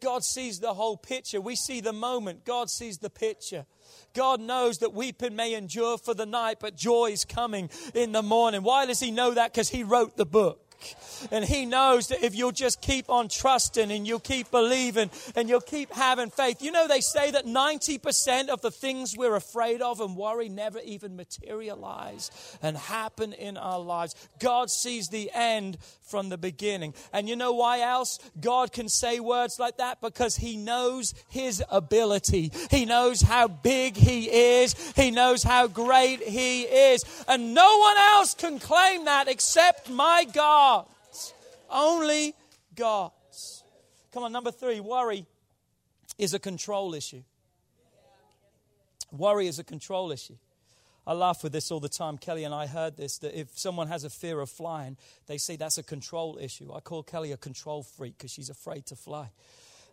[0.00, 1.40] God sees the whole picture.
[1.40, 3.66] We see the moment, God sees the picture.
[4.14, 8.22] God knows that weeping may endure for the night, but joy is coming in the
[8.22, 8.62] morning.
[8.62, 9.52] Why does He know that?
[9.52, 10.71] Because He wrote the book.
[11.30, 15.48] And He knows that if you'll just keep on trusting and you'll keep believing and
[15.48, 16.62] you'll keep having faith.
[16.62, 20.80] You know, they say that 90% of the things we're afraid of and worry never
[20.80, 22.30] even materialize
[22.62, 24.14] and happen in our lives.
[24.38, 26.94] God sees the end from the beginning.
[27.12, 30.00] And you know why else God can say words like that?
[30.00, 32.52] Because He knows His ability.
[32.70, 34.74] He knows how big He is.
[34.92, 37.04] He knows how great He is.
[37.26, 40.71] And no one else can claim that except my God.
[41.72, 42.34] Only
[42.74, 43.64] God's.
[44.12, 45.26] Come on, number three worry
[46.18, 47.22] is a control issue.
[49.10, 50.36] Worry is a control issue.
[51.06, 52.16] I laugh with this all the time.
[52.16, 55.56] Kelly and I heard this that if someone has a fear of flying, they say
[55.56, 56.72] that's a control issue.
[56.72, 59.30] I call Kelly a control freak because she's afraid to fly.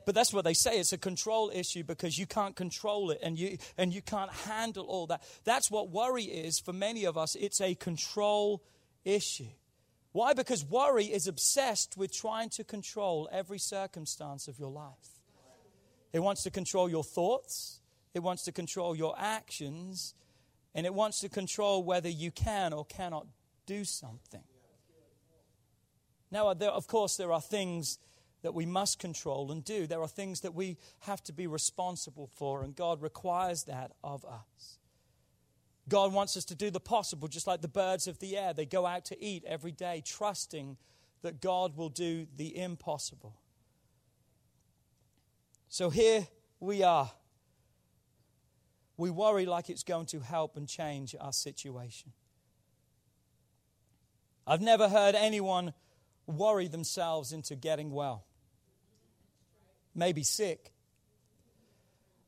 [0.05, 0.79] But that's what they say.
[0.79, 4.85] It's a control issue because you can't control it and you, and you can't handle
[4.85, 5.23] all that.
[5.43, 7.35] That's what worry is for many of us.
[7.35, 8.63] It's a control
[9.03, 9.45] issue.
[10.19, 10.34] Why?
[10.34, 15.21] Because worry is obsessed with trying to control every circumstance of your life.
[16.12, 17.79] It wants to control your thoughts,
[18.13, 20.15] it wants to control your actions,
[20.75, 23.27] and it wants to control whether you can or cannot
[23.65, 24.43] do something.
[26.29, 27.97] Now, there, of course, there are things
[28.41, 29.88] that we must control and do.
[29.88, 34.25] There are things that we have to be responsible for, and God requires that of
[34.25, 34.78] us.
[35.89, 38.54] God wants us to do the possible, just like the birds of the air.
[38.54, 40.78] They go out to eat every day, trusting
[41.21, 43.36] that God will do the impossible.
[45.67, 46.28] So here
[46.60, 47.12] we are.
[48.97, 52.12] We worry like it's going to help and change our situation.
[54.45, 55.73] I've never heard anyone
[56.25, 58.25] worry themselves into getting well,
[59.95, 60.73] maybe sick.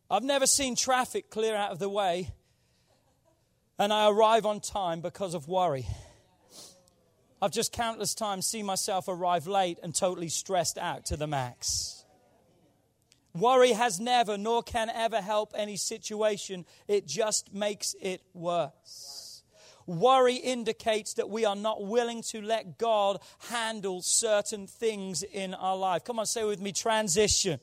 [0.09, 2.31] I've never seen traffic clear out of the way
[3.81, 5.87] and I arrive on time because of worry.
[7.41, 12.05] I've just countless times seen myself arrive late and totally stressed out to the max.
[13.33, 19.41] Worry has never nor can ever help any situation, it just makes it worse.
[19.87, 25.75] Worry indicates that we are not willing to let God handle certain things in our
[25.75, 26.03] life.
[26.03, 27.59] Come on, say with me transition.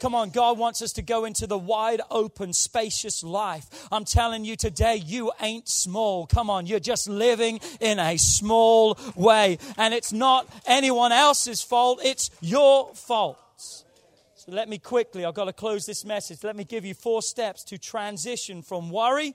[0.00, 3.66] Come on, God wants us to go into the wide open, spacious life.
[3.90, 6.26] I'm telling you today, you ain't small.
[6.26, 9.58] Come on, you're just living in a small way.
[9.76, 13.38] And it's not anyone else's fault, it's your fault.
[13.56, 16.42] So let me quickly, I've got to close this message.
[16.42, 19.34] Let me give you four steps to transition from worry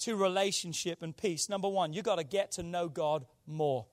[0.00, 1.48] to relationship and peace.
[1.48, 3.86] Number one, you've got to get to know God more.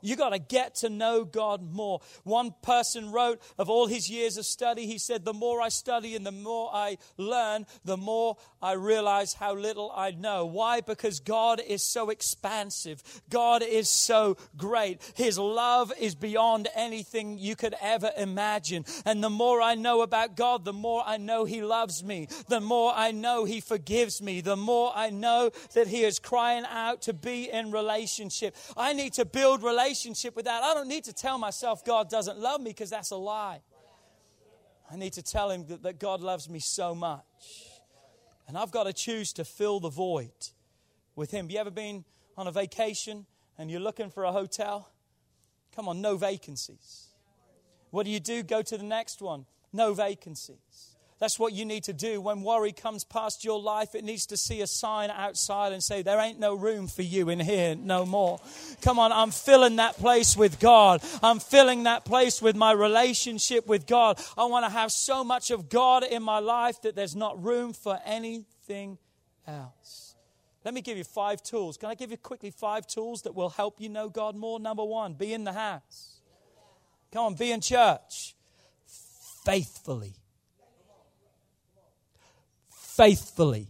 [0.00, 2.00] You got to get to know God more.
[2.24, 6.14] One person wrote of all his years of study, he said, The more I study
[6.14, 10.46] and the more I learn, the more I realize how little I know.
[10.46, 10.80] Why?
[10.80, 13.02] Because God is so expansive.
[13.30, 15.00] God is so great.
[15.14, 18.84] His love is beyond anything you could ever imagine.
[19.04, 22.28] And the more I know about God, the more I know He loves me.
[22.48, 24.40] The more I know He forgives me.
[24.40, 28.56] The more I know that He is crying out to be in relationship.
[28.76, 30.62] I need to build relationship relationship with that.
[30.62, 33.60] I don't need to tell myself God doesn't love me because that's a lie.
[34.90, 37.24] I need to tell him that, that God loves me so much.
[38.48, 40.50] And I've got to choose to fill the void
[41.14, 41.50] with him.
[41.50, 42.04] You ever been
[42.36, 43.26] on a vacation
[43.58, 44.88] and you're looking for a hotel?
[45.74, 47.08] Come on, no vacancies.
[47.90, 48.42] What do you do?
[48.42, 49.46] Go to the next one.
[49.72, 50.95] No vacancies.
[51.18, 52.20] That's what you need to do.
[52.20, 56.02] When worry comes past your life, it needs to see a sign outside and say,
[56.02, 58.38] There ain't no room for you in here no more.
[58.82, 61.02] Come on, I'm filling that place with God.
[61.22, 64.20] I'm filling that place with my relationship with God.
[64.36, 67.72] I want to have so much of God in my life that there's not room
[67.72, 68.98] for anything
[69.46, 70.16] else.
[70.66, 71.78] Let me give you five tools.
[71.78, 74.60] Can I give you quickly five tools that will help you know God more?
[74.60, 76.20] Number one, be in the house.
[77.10, 78.34] Come on, be in church
[79.44, 80.14] faithfully
[82.96, 83.68] faithfully.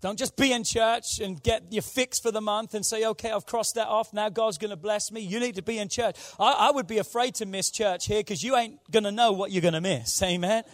[0.00, 3.30] Don't just be in church and get your fix for the month and say, okay,
[3.30, 4.14] I've crossed that off.
[4.14, 5.20] Now God's going to bless me.
[5.20, 6.16] You need to be in church.
[6.38, 9.32] I, I would be afraid to miss church here because you ain't going to know
[9.32, 10.22] what you're going to miss.
[10.22, 10.64] Amen.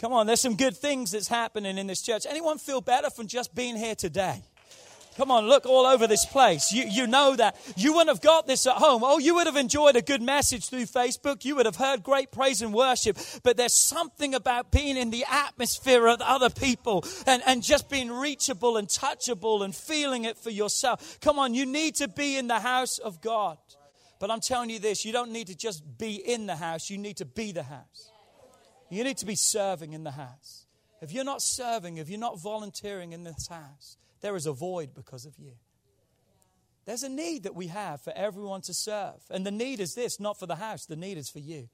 [0.00, 2.24] Come on, there's some good things that's happening in this church.
[2.28, 4.42] Anyone feel better from just being here today?
[5.18, 6.72] Come on, look all over this place.
[6.72, 7.56] You, you know that.
[7.76, 9.02] You wouldn't have got this at home.
[9.04, 11.44] Oh, you would have enjoyed a good message through Facebook.
[11.44, 13.18] You would have heard great praise and worship.
[13.42, 18.12] But there's something about being in the atmosphere of other people and, and just being
[18.12, 21.18] reachable and touchable and feeling it for yourself.
[21.20, 23.58] Come on, you need to be in the house of God.
[24.20, 26.96] But I'm telling you this you don't need to just be in the house, you
[26.96, 28.12] need to be the house.
[28.88, 30.66] You need to be serving in the house.
[31.02, 34.94] If you're not serving, if you're not volunteering in this house, there is a void
[34.94, 35.52] because of you.
[36.84, 39.20] There's a need that we have for everyone to serve.
[39.30, 41.68] And the need is this not for the house, the need is for you.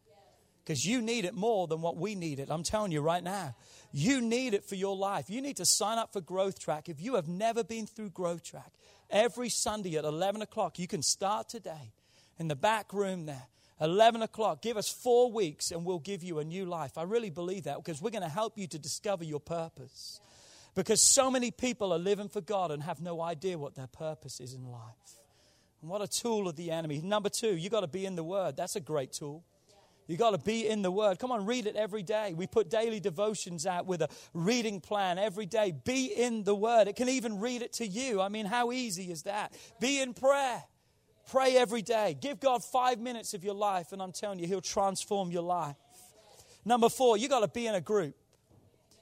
[0.64, 2.49] Because you need it more than what we need it.
[2.51, 3.55] I'm telling you right now.
[3.92, 5.28] You need it for your life.
[5.28, 6.88] You need to sign up for Growth Track.
[6.88, 8.72] If you have never been through Growth Track,
[9.11, 11.92] every Sunday at 11 o'clock, you can start today
[12.38, 13.47] in the back room there.
[13.80, 14.62] 11 o'clock.
[14.62, 16.97] Give us four weeks and we'll give you a new life.
[16.97, 20.20] I really believe that because we're going to help you to discover your purpose.
[20.75, 24.41] Because so many people are living for God and have no idea what their purpose
[24.41, 24.81] is in life.
[25.81, 27.01] And what a tool of the enemy.
[27.03, 28.57] Number two, you got to be in the Word.
[28.57, 29.45] That's a great tool.
[30.07, 31.18] You got to be in the Word.
[31.18, 32.35] Come on, read it every day.
[32.35, 35.72] We put daily devotions out with a reading plan every day.
[35.85, 36.89] Be in the Word.
[36.89, 38.20] It can even read it to you.
[38.20, 39.57] I mean, how easy is that?
[39.81, 40.62] Be in prayer.
[41.31, 42.16] Pray every day.
[42.20, 45.77] Give God five minutes of your life, and I'm telling you, He'll transform your life.
[46.64, 48.14] Number four, you got to be in a group.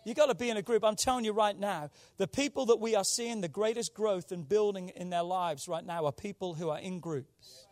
[0.04, 0.84] You got to be in a group.
[0.84, 4.48] I'm telling you right now, the people that we are seeing the greatest growth and
[4.48, 7.66] building in their lives right now are people who are in groups.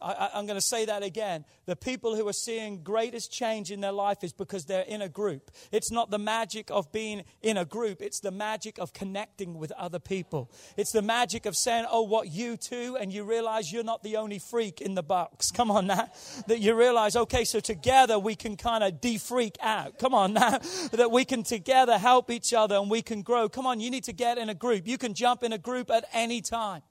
[0.00, 1.44] I, am going to say that again.
[1.66, 5.08] The people who are seeing greatest change in their life is because they're in a
[5.08, 5.50] group.
[5.72, 9.72] It's not the magic of being in a group, it's the magic of connecting with
[9.72, 10.50] other people.
[10.76, 14.16] It's the magic of saying, Oh, what you too, and you realize you're not the
[14.16, 15.50] only freak in the box.
[15.50, 16.08] Come on now.
[16.46, 19.98] That you realize, okay, so together we can kind of de freak out.
[19.98, 20.58] Come on now.
[20.92, 23.48] that we can together help each other and we can grow.
[23.48, 24.86] Come on, you need to get in a group.
[24.86, 26.82] You can jump in a group at any time.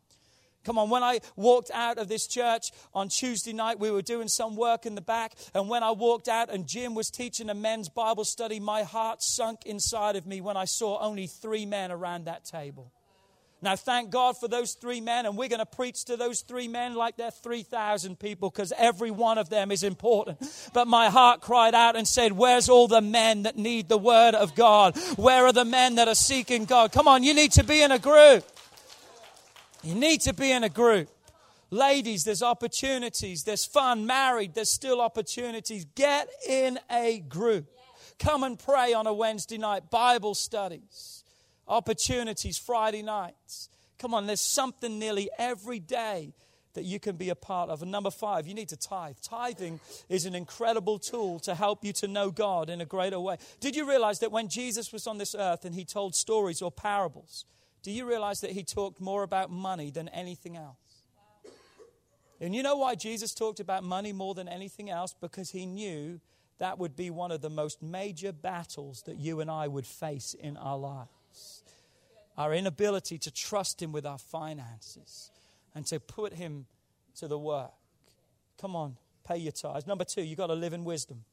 [0.69, 4.27] Come on, when I walked out of this church on Tuesday night, we were doing
[4.27, 5.33] some work in the back.
[5.55, 9.23] And when I walked out and Jim was teaching a men's Bible study, my heart
[9.23, 12.91] sunk inside of me when I saw only three men around that table.
[13.63, 16.67] Now, thank God for those three men, and we're going to preach to those three
[16.67, 20.37] men like they're 3,000 people because every one of them is important.
[20.71, 24.35] But my heart cried out and said, Where's all the men that need the word
[24.35, 24.95] of God?
[25.15, 26.91] Where are the men that are seeking God?
[26.91, 28.45] Come on, you need to be in a group.
[29.83, 31.09] You need to be in a group.
[31.71, 33.43] Ladies, there's opportunities.
[33.43, 34.05] There's fun.
[34.05, 35.85] Married, there's still opportunities.
[35.95, 37.67] Get in a group.
[38.17, 39.89] Come and pray on a Wednesday night.
[39.89, 41.23] Bible studies,
[41.67, 43.69] opportunities, Friday nights.
[43.97, 46.33] Come on, there's something nearly every day
[46.73, 47.81] that you can be a part of.
[47.81, 49.15] And number five, you need to tithe.
[49.21, 53.37] Tithing is an incredible tool to help you to know God in a greater way.
[53.59, 56.71] Did you realize that when Jesus was on this earth and he told stories or
[56.71, 57.45] parables,
[57.81, 60.77] do you realize that he talked more about money than anything else?
[62.41, 65.13] And you know why Jesus talked about money more than anything else?
[65.19, 66.19] Because he knew
[66.57, 70.33] that would be one of the most major battles that you and I would face
[70.33, 71.63] in our lives.
[72.37, 75.31] Our inability to trust him with our finances
[75.75, 76.65] and to put him
[77.15, 77.71] to the work.
[78.59, 79.87] Come on, pay your tithes.
[79.87, 81.23] Number two, you've got to live in wisdom.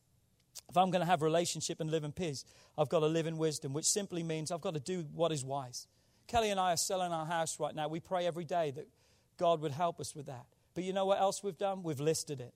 [0.68, 2.44] If I'm going to have relationship and live in peace,
[2.76, 5.44] I've got to live in wisdom, which simply means I've got to do what is
[5.44, 5.86] wise.
[6.26, 7.88] Kelly and I are selling our house right now.
[7.88, 8.88] We pray every day that
[9.36, 10.46] God would help us with that.
[10.74, 11.82] But you know what else we've done?
[11.82, 12.52] We've listed it.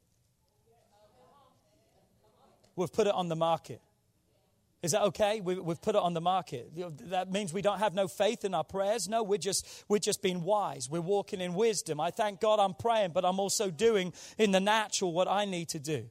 [2.77, 3.81] We've put it on the market.
[4.83, 5.43] Is that okay?
[5.43, 6.73] We, have put it on the market.
[7.11, 9.09] That means we don't have no faith in our prayers.
[9.09, 10.89] No, we're just we're just being wise.
[10.89, 12.01] We're walking in wisdom.
[12.01, 15.69] I thank God I'm praying, but I'm also doing in the natural what I need
[15.71, 16.09] to do.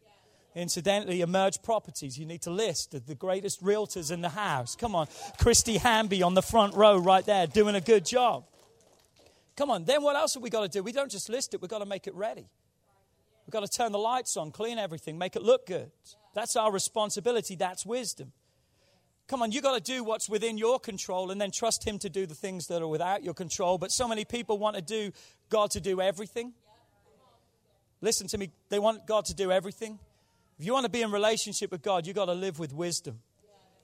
[0.55, 2.17] Incidentally, emerge properties.
[2.17, 4.75] You need to list the greatest realtors in the house.
[4.75, 5.07] Come on,
[5.39, 8.45] Christy Hamby on the front row right there, doing a good job.
[9.55, 10.81] Come on, then what else have we got to do?
[10.81, 12.49] We don't just list it, we've got to make it ready.
[13.45, 15.91] We've got to turn the lights on, clean everything, make it look good.
[16.33, 17.55] That's our responsibility.
[17.55, 18.31] That's wisdom.
[19.27, 22.09] Come on, you've got to do what's within your control and then trust Him to
[22.09, 23.77] do the things that are without your control.
[23.77, 25.11] But so many people want to do
[25.49, 26.53] God to do everything.
[28.01, 29.99] Listen to me, they want God to do everything.
[30.59, 33.21] If you want to be in relationship with God, you've got to live with wisdom.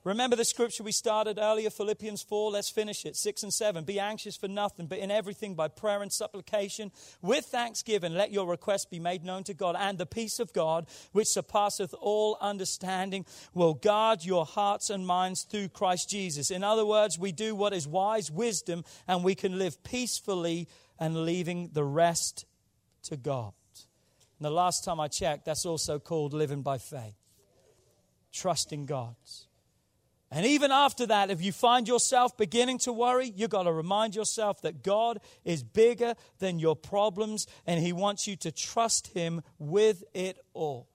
[0.03, 2.51] Remember the scripture we started earlier, Philippians 4?
[2.51, 3.15] Let's finish it.
[3.15, 3.85] 6 and 7.
[3.85, 8.45] Be anxious for nothing, but in everything by prayer and supplication, with thanksgiving, let your
[8.45, 9.77] requests be made known to God.
[9.79, 15.43] And the peace of God, which surpasseth all understanding, will guard your hearts and minds
[15.43, 16.51] through Christ Jesus.
[16.51, 20.67] In other words, we do what is wise, wisdom, and we can live peacefully
[20.99, 22.45] and leaving the rest
[23.03, 23.53] to God.
[24.39, 27.15] And the last time I checked, that's also called living by faith,
[28.33, 29.15] trusting God.
[30.35, 34.15] And even after that, if you find yourself beginning to worry, you've got to remind
[34.15, 39.41] yourself that God is bigger than your problems and He wants you to trust Him
[39.57, 40.89] with it all.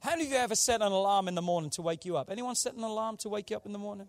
[0.00, 2.30] How many of you ever set an alarm in the morning to wake you up?
[2.30, 4.08] Anyone set an alarm to wake you up in the morning?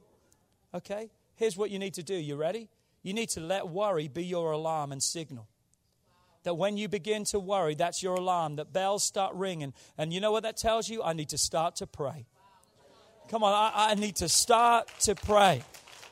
[0.74, 2.16] Okay, here's what you need to do.
[2.16, 2.70] You ready?
[3.04, 5.49] You need to let worry be your alarm and signal.
[6.44, 9.74] That when you begin to worry, that's your alarm, that bells start ringing.
[9.98, 11.04] And you know what that tells you?
[11.04, 12.26] I need to start to pray.
[13.30, 15.64] Come on, I, I need to start to pray.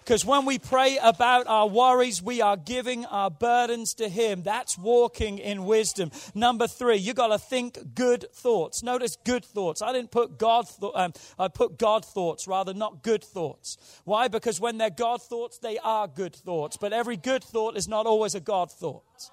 [0.08, 4.42] Because when we pray about our worries, we are giving our burdens to Him.
[4.42, 6.12] That's walking in wisdom.
[6.34, 8.82] Number three, you got to think good thoughts.
[8.82, 9.82] Notice good thoughts.
[9.82, 10.66] I didn't put God.
[10.80, 13.78] Th- um, I put God thoughts rather, not good thoughts.
[14.06, 14.30] Why?
[14.30, 16.78] Because when they're God thoughts, they are good thoughts.
[16.78, 19.30] But every good thought is not always a God thought.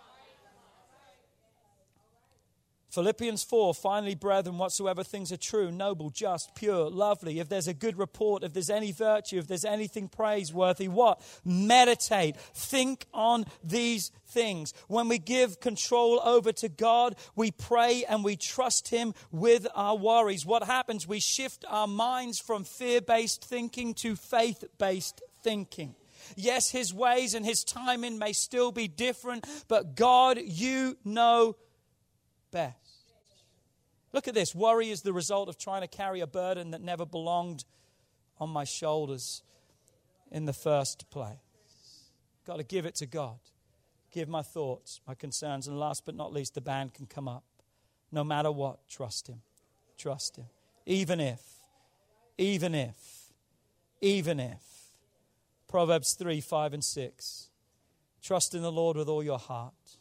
[2.94, 7.74] Philippians 4 finally, brethren, whatsoever things are true, noble, just, pure, lovely, if there's a
[7.74, 11.20] good report, if there's any virtue, if there's anything praiseworthy, what?
[11.44, 12.36] Meditate.
[12.36, 14.72] Think on these things.
[14.86, 19.96] When we give control over to God, we pray and we trust Him with our
[19.96, 20.46] worries.
[20.46, 21.08] What happens?
[21.08, 25.96] We shift our minds from fear based thinking to faith based thinking.
[26.36, 31.56] Yes, His ways and His timing may still be different, but God, you know
[32.52, 32.83] best.
[34.14, 34.54] Look at this.
[34.54, 37.64] Worry is the result of trying to carry a burden that never belonged
[38.38, 39.42] on my shoulders
[40.30, 41.34] in the first place.
[42.46, 43.40] Got to give it to God.
[44.12, 47.42] Give my thoughts, my concerns, and last but not least, the band can come up.
[48.12, 49.42] No matter what, trust Him.
[49.98, 50.46] Trust Him.
[50.86, 51.42] Even if,
[52.38, 53.32] even if,
[54.00, 54.62] even if.
[55.66, 57.48] Proverbs 3 5 and 6.
[58.22, 59.98] Trust in the Lord with all your heart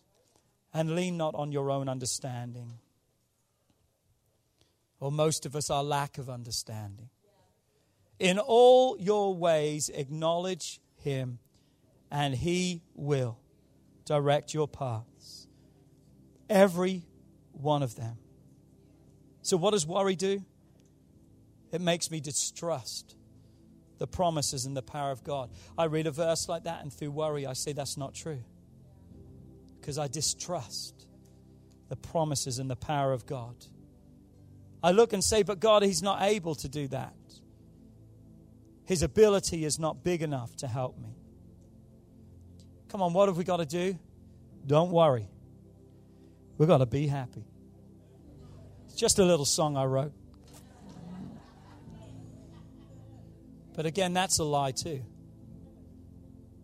[0.71, 2.73] and lean not on your own understanding
[5.03, 7.09] or most of us, our lack of understanding.
[8.19, 11.39] In all your ways, acknowledge Him,
[12.09, 13.37] and He will
[14.05, 15.49] direct your paths.
[16.49, 17.03] Every
[17.51, 18.15] one of them.
[19.41, 20.41] So, what does worry do?
[21.73, 23.17] It makes me distrust
[23.97, 25.49] the promises and the power of God.
[25.77, 28.39] I read a verse like that, and through worry, I say that's not true.
[29.81, 31.07] Because I distrust
[31.89, 33.65] the promises and the power of God.
[34.83, 37.15] I look and say, but God, He's not able to do that.
[38.85, 41.15] His ability is not big enough to help me.
[42.89, 43.97] Come on, what have we got to do?
[44.67, 45.27] Don't worry.
[46.57, 47.45] We've got to be happy.
[48.85, 50.13] It's just a little song I wrote.
[53.75, 55.01] But again, that's a lie too.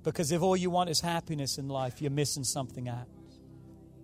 [0.03, 3.07] Because if all you want is happiness in life, you're missing something out.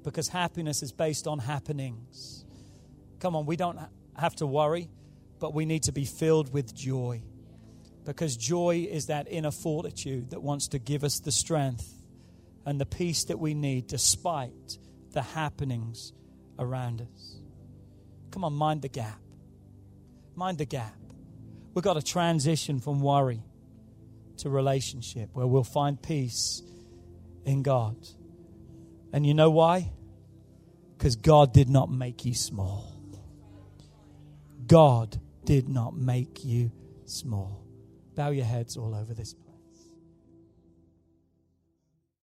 [0.03, 2.45] Because happiness is based on happenings.
[3.19, 3.79] Come on, we don't
[4.17, 4.89] have to worry,
[5.39, 7.21] but we need to be filled with joy.
[8.05, 11.91] Because joy is that inner fortitude that wants to give us the strength
[12.65, 14.77] and the peace that we need despite
[15.11, 16.13] the happenings
[16.59, 17.39] around us.
[18.31, 19.19] Come on, mind the gap.
[20.35, 20.95] Mind the gap.
[21.73, 23.41] We've got to transition from worry
[24.37, 26.61] to relationship where we'll find peace
[27.45, 27.95] in God.
[29.13, 29.91] And you know why?
[30.97, 32.94] Because God did not make you small.
[34.67, 36.71] God did not make you
[37.05, 37.63] small.
[38.15, 39.35] Bow your heads all over this.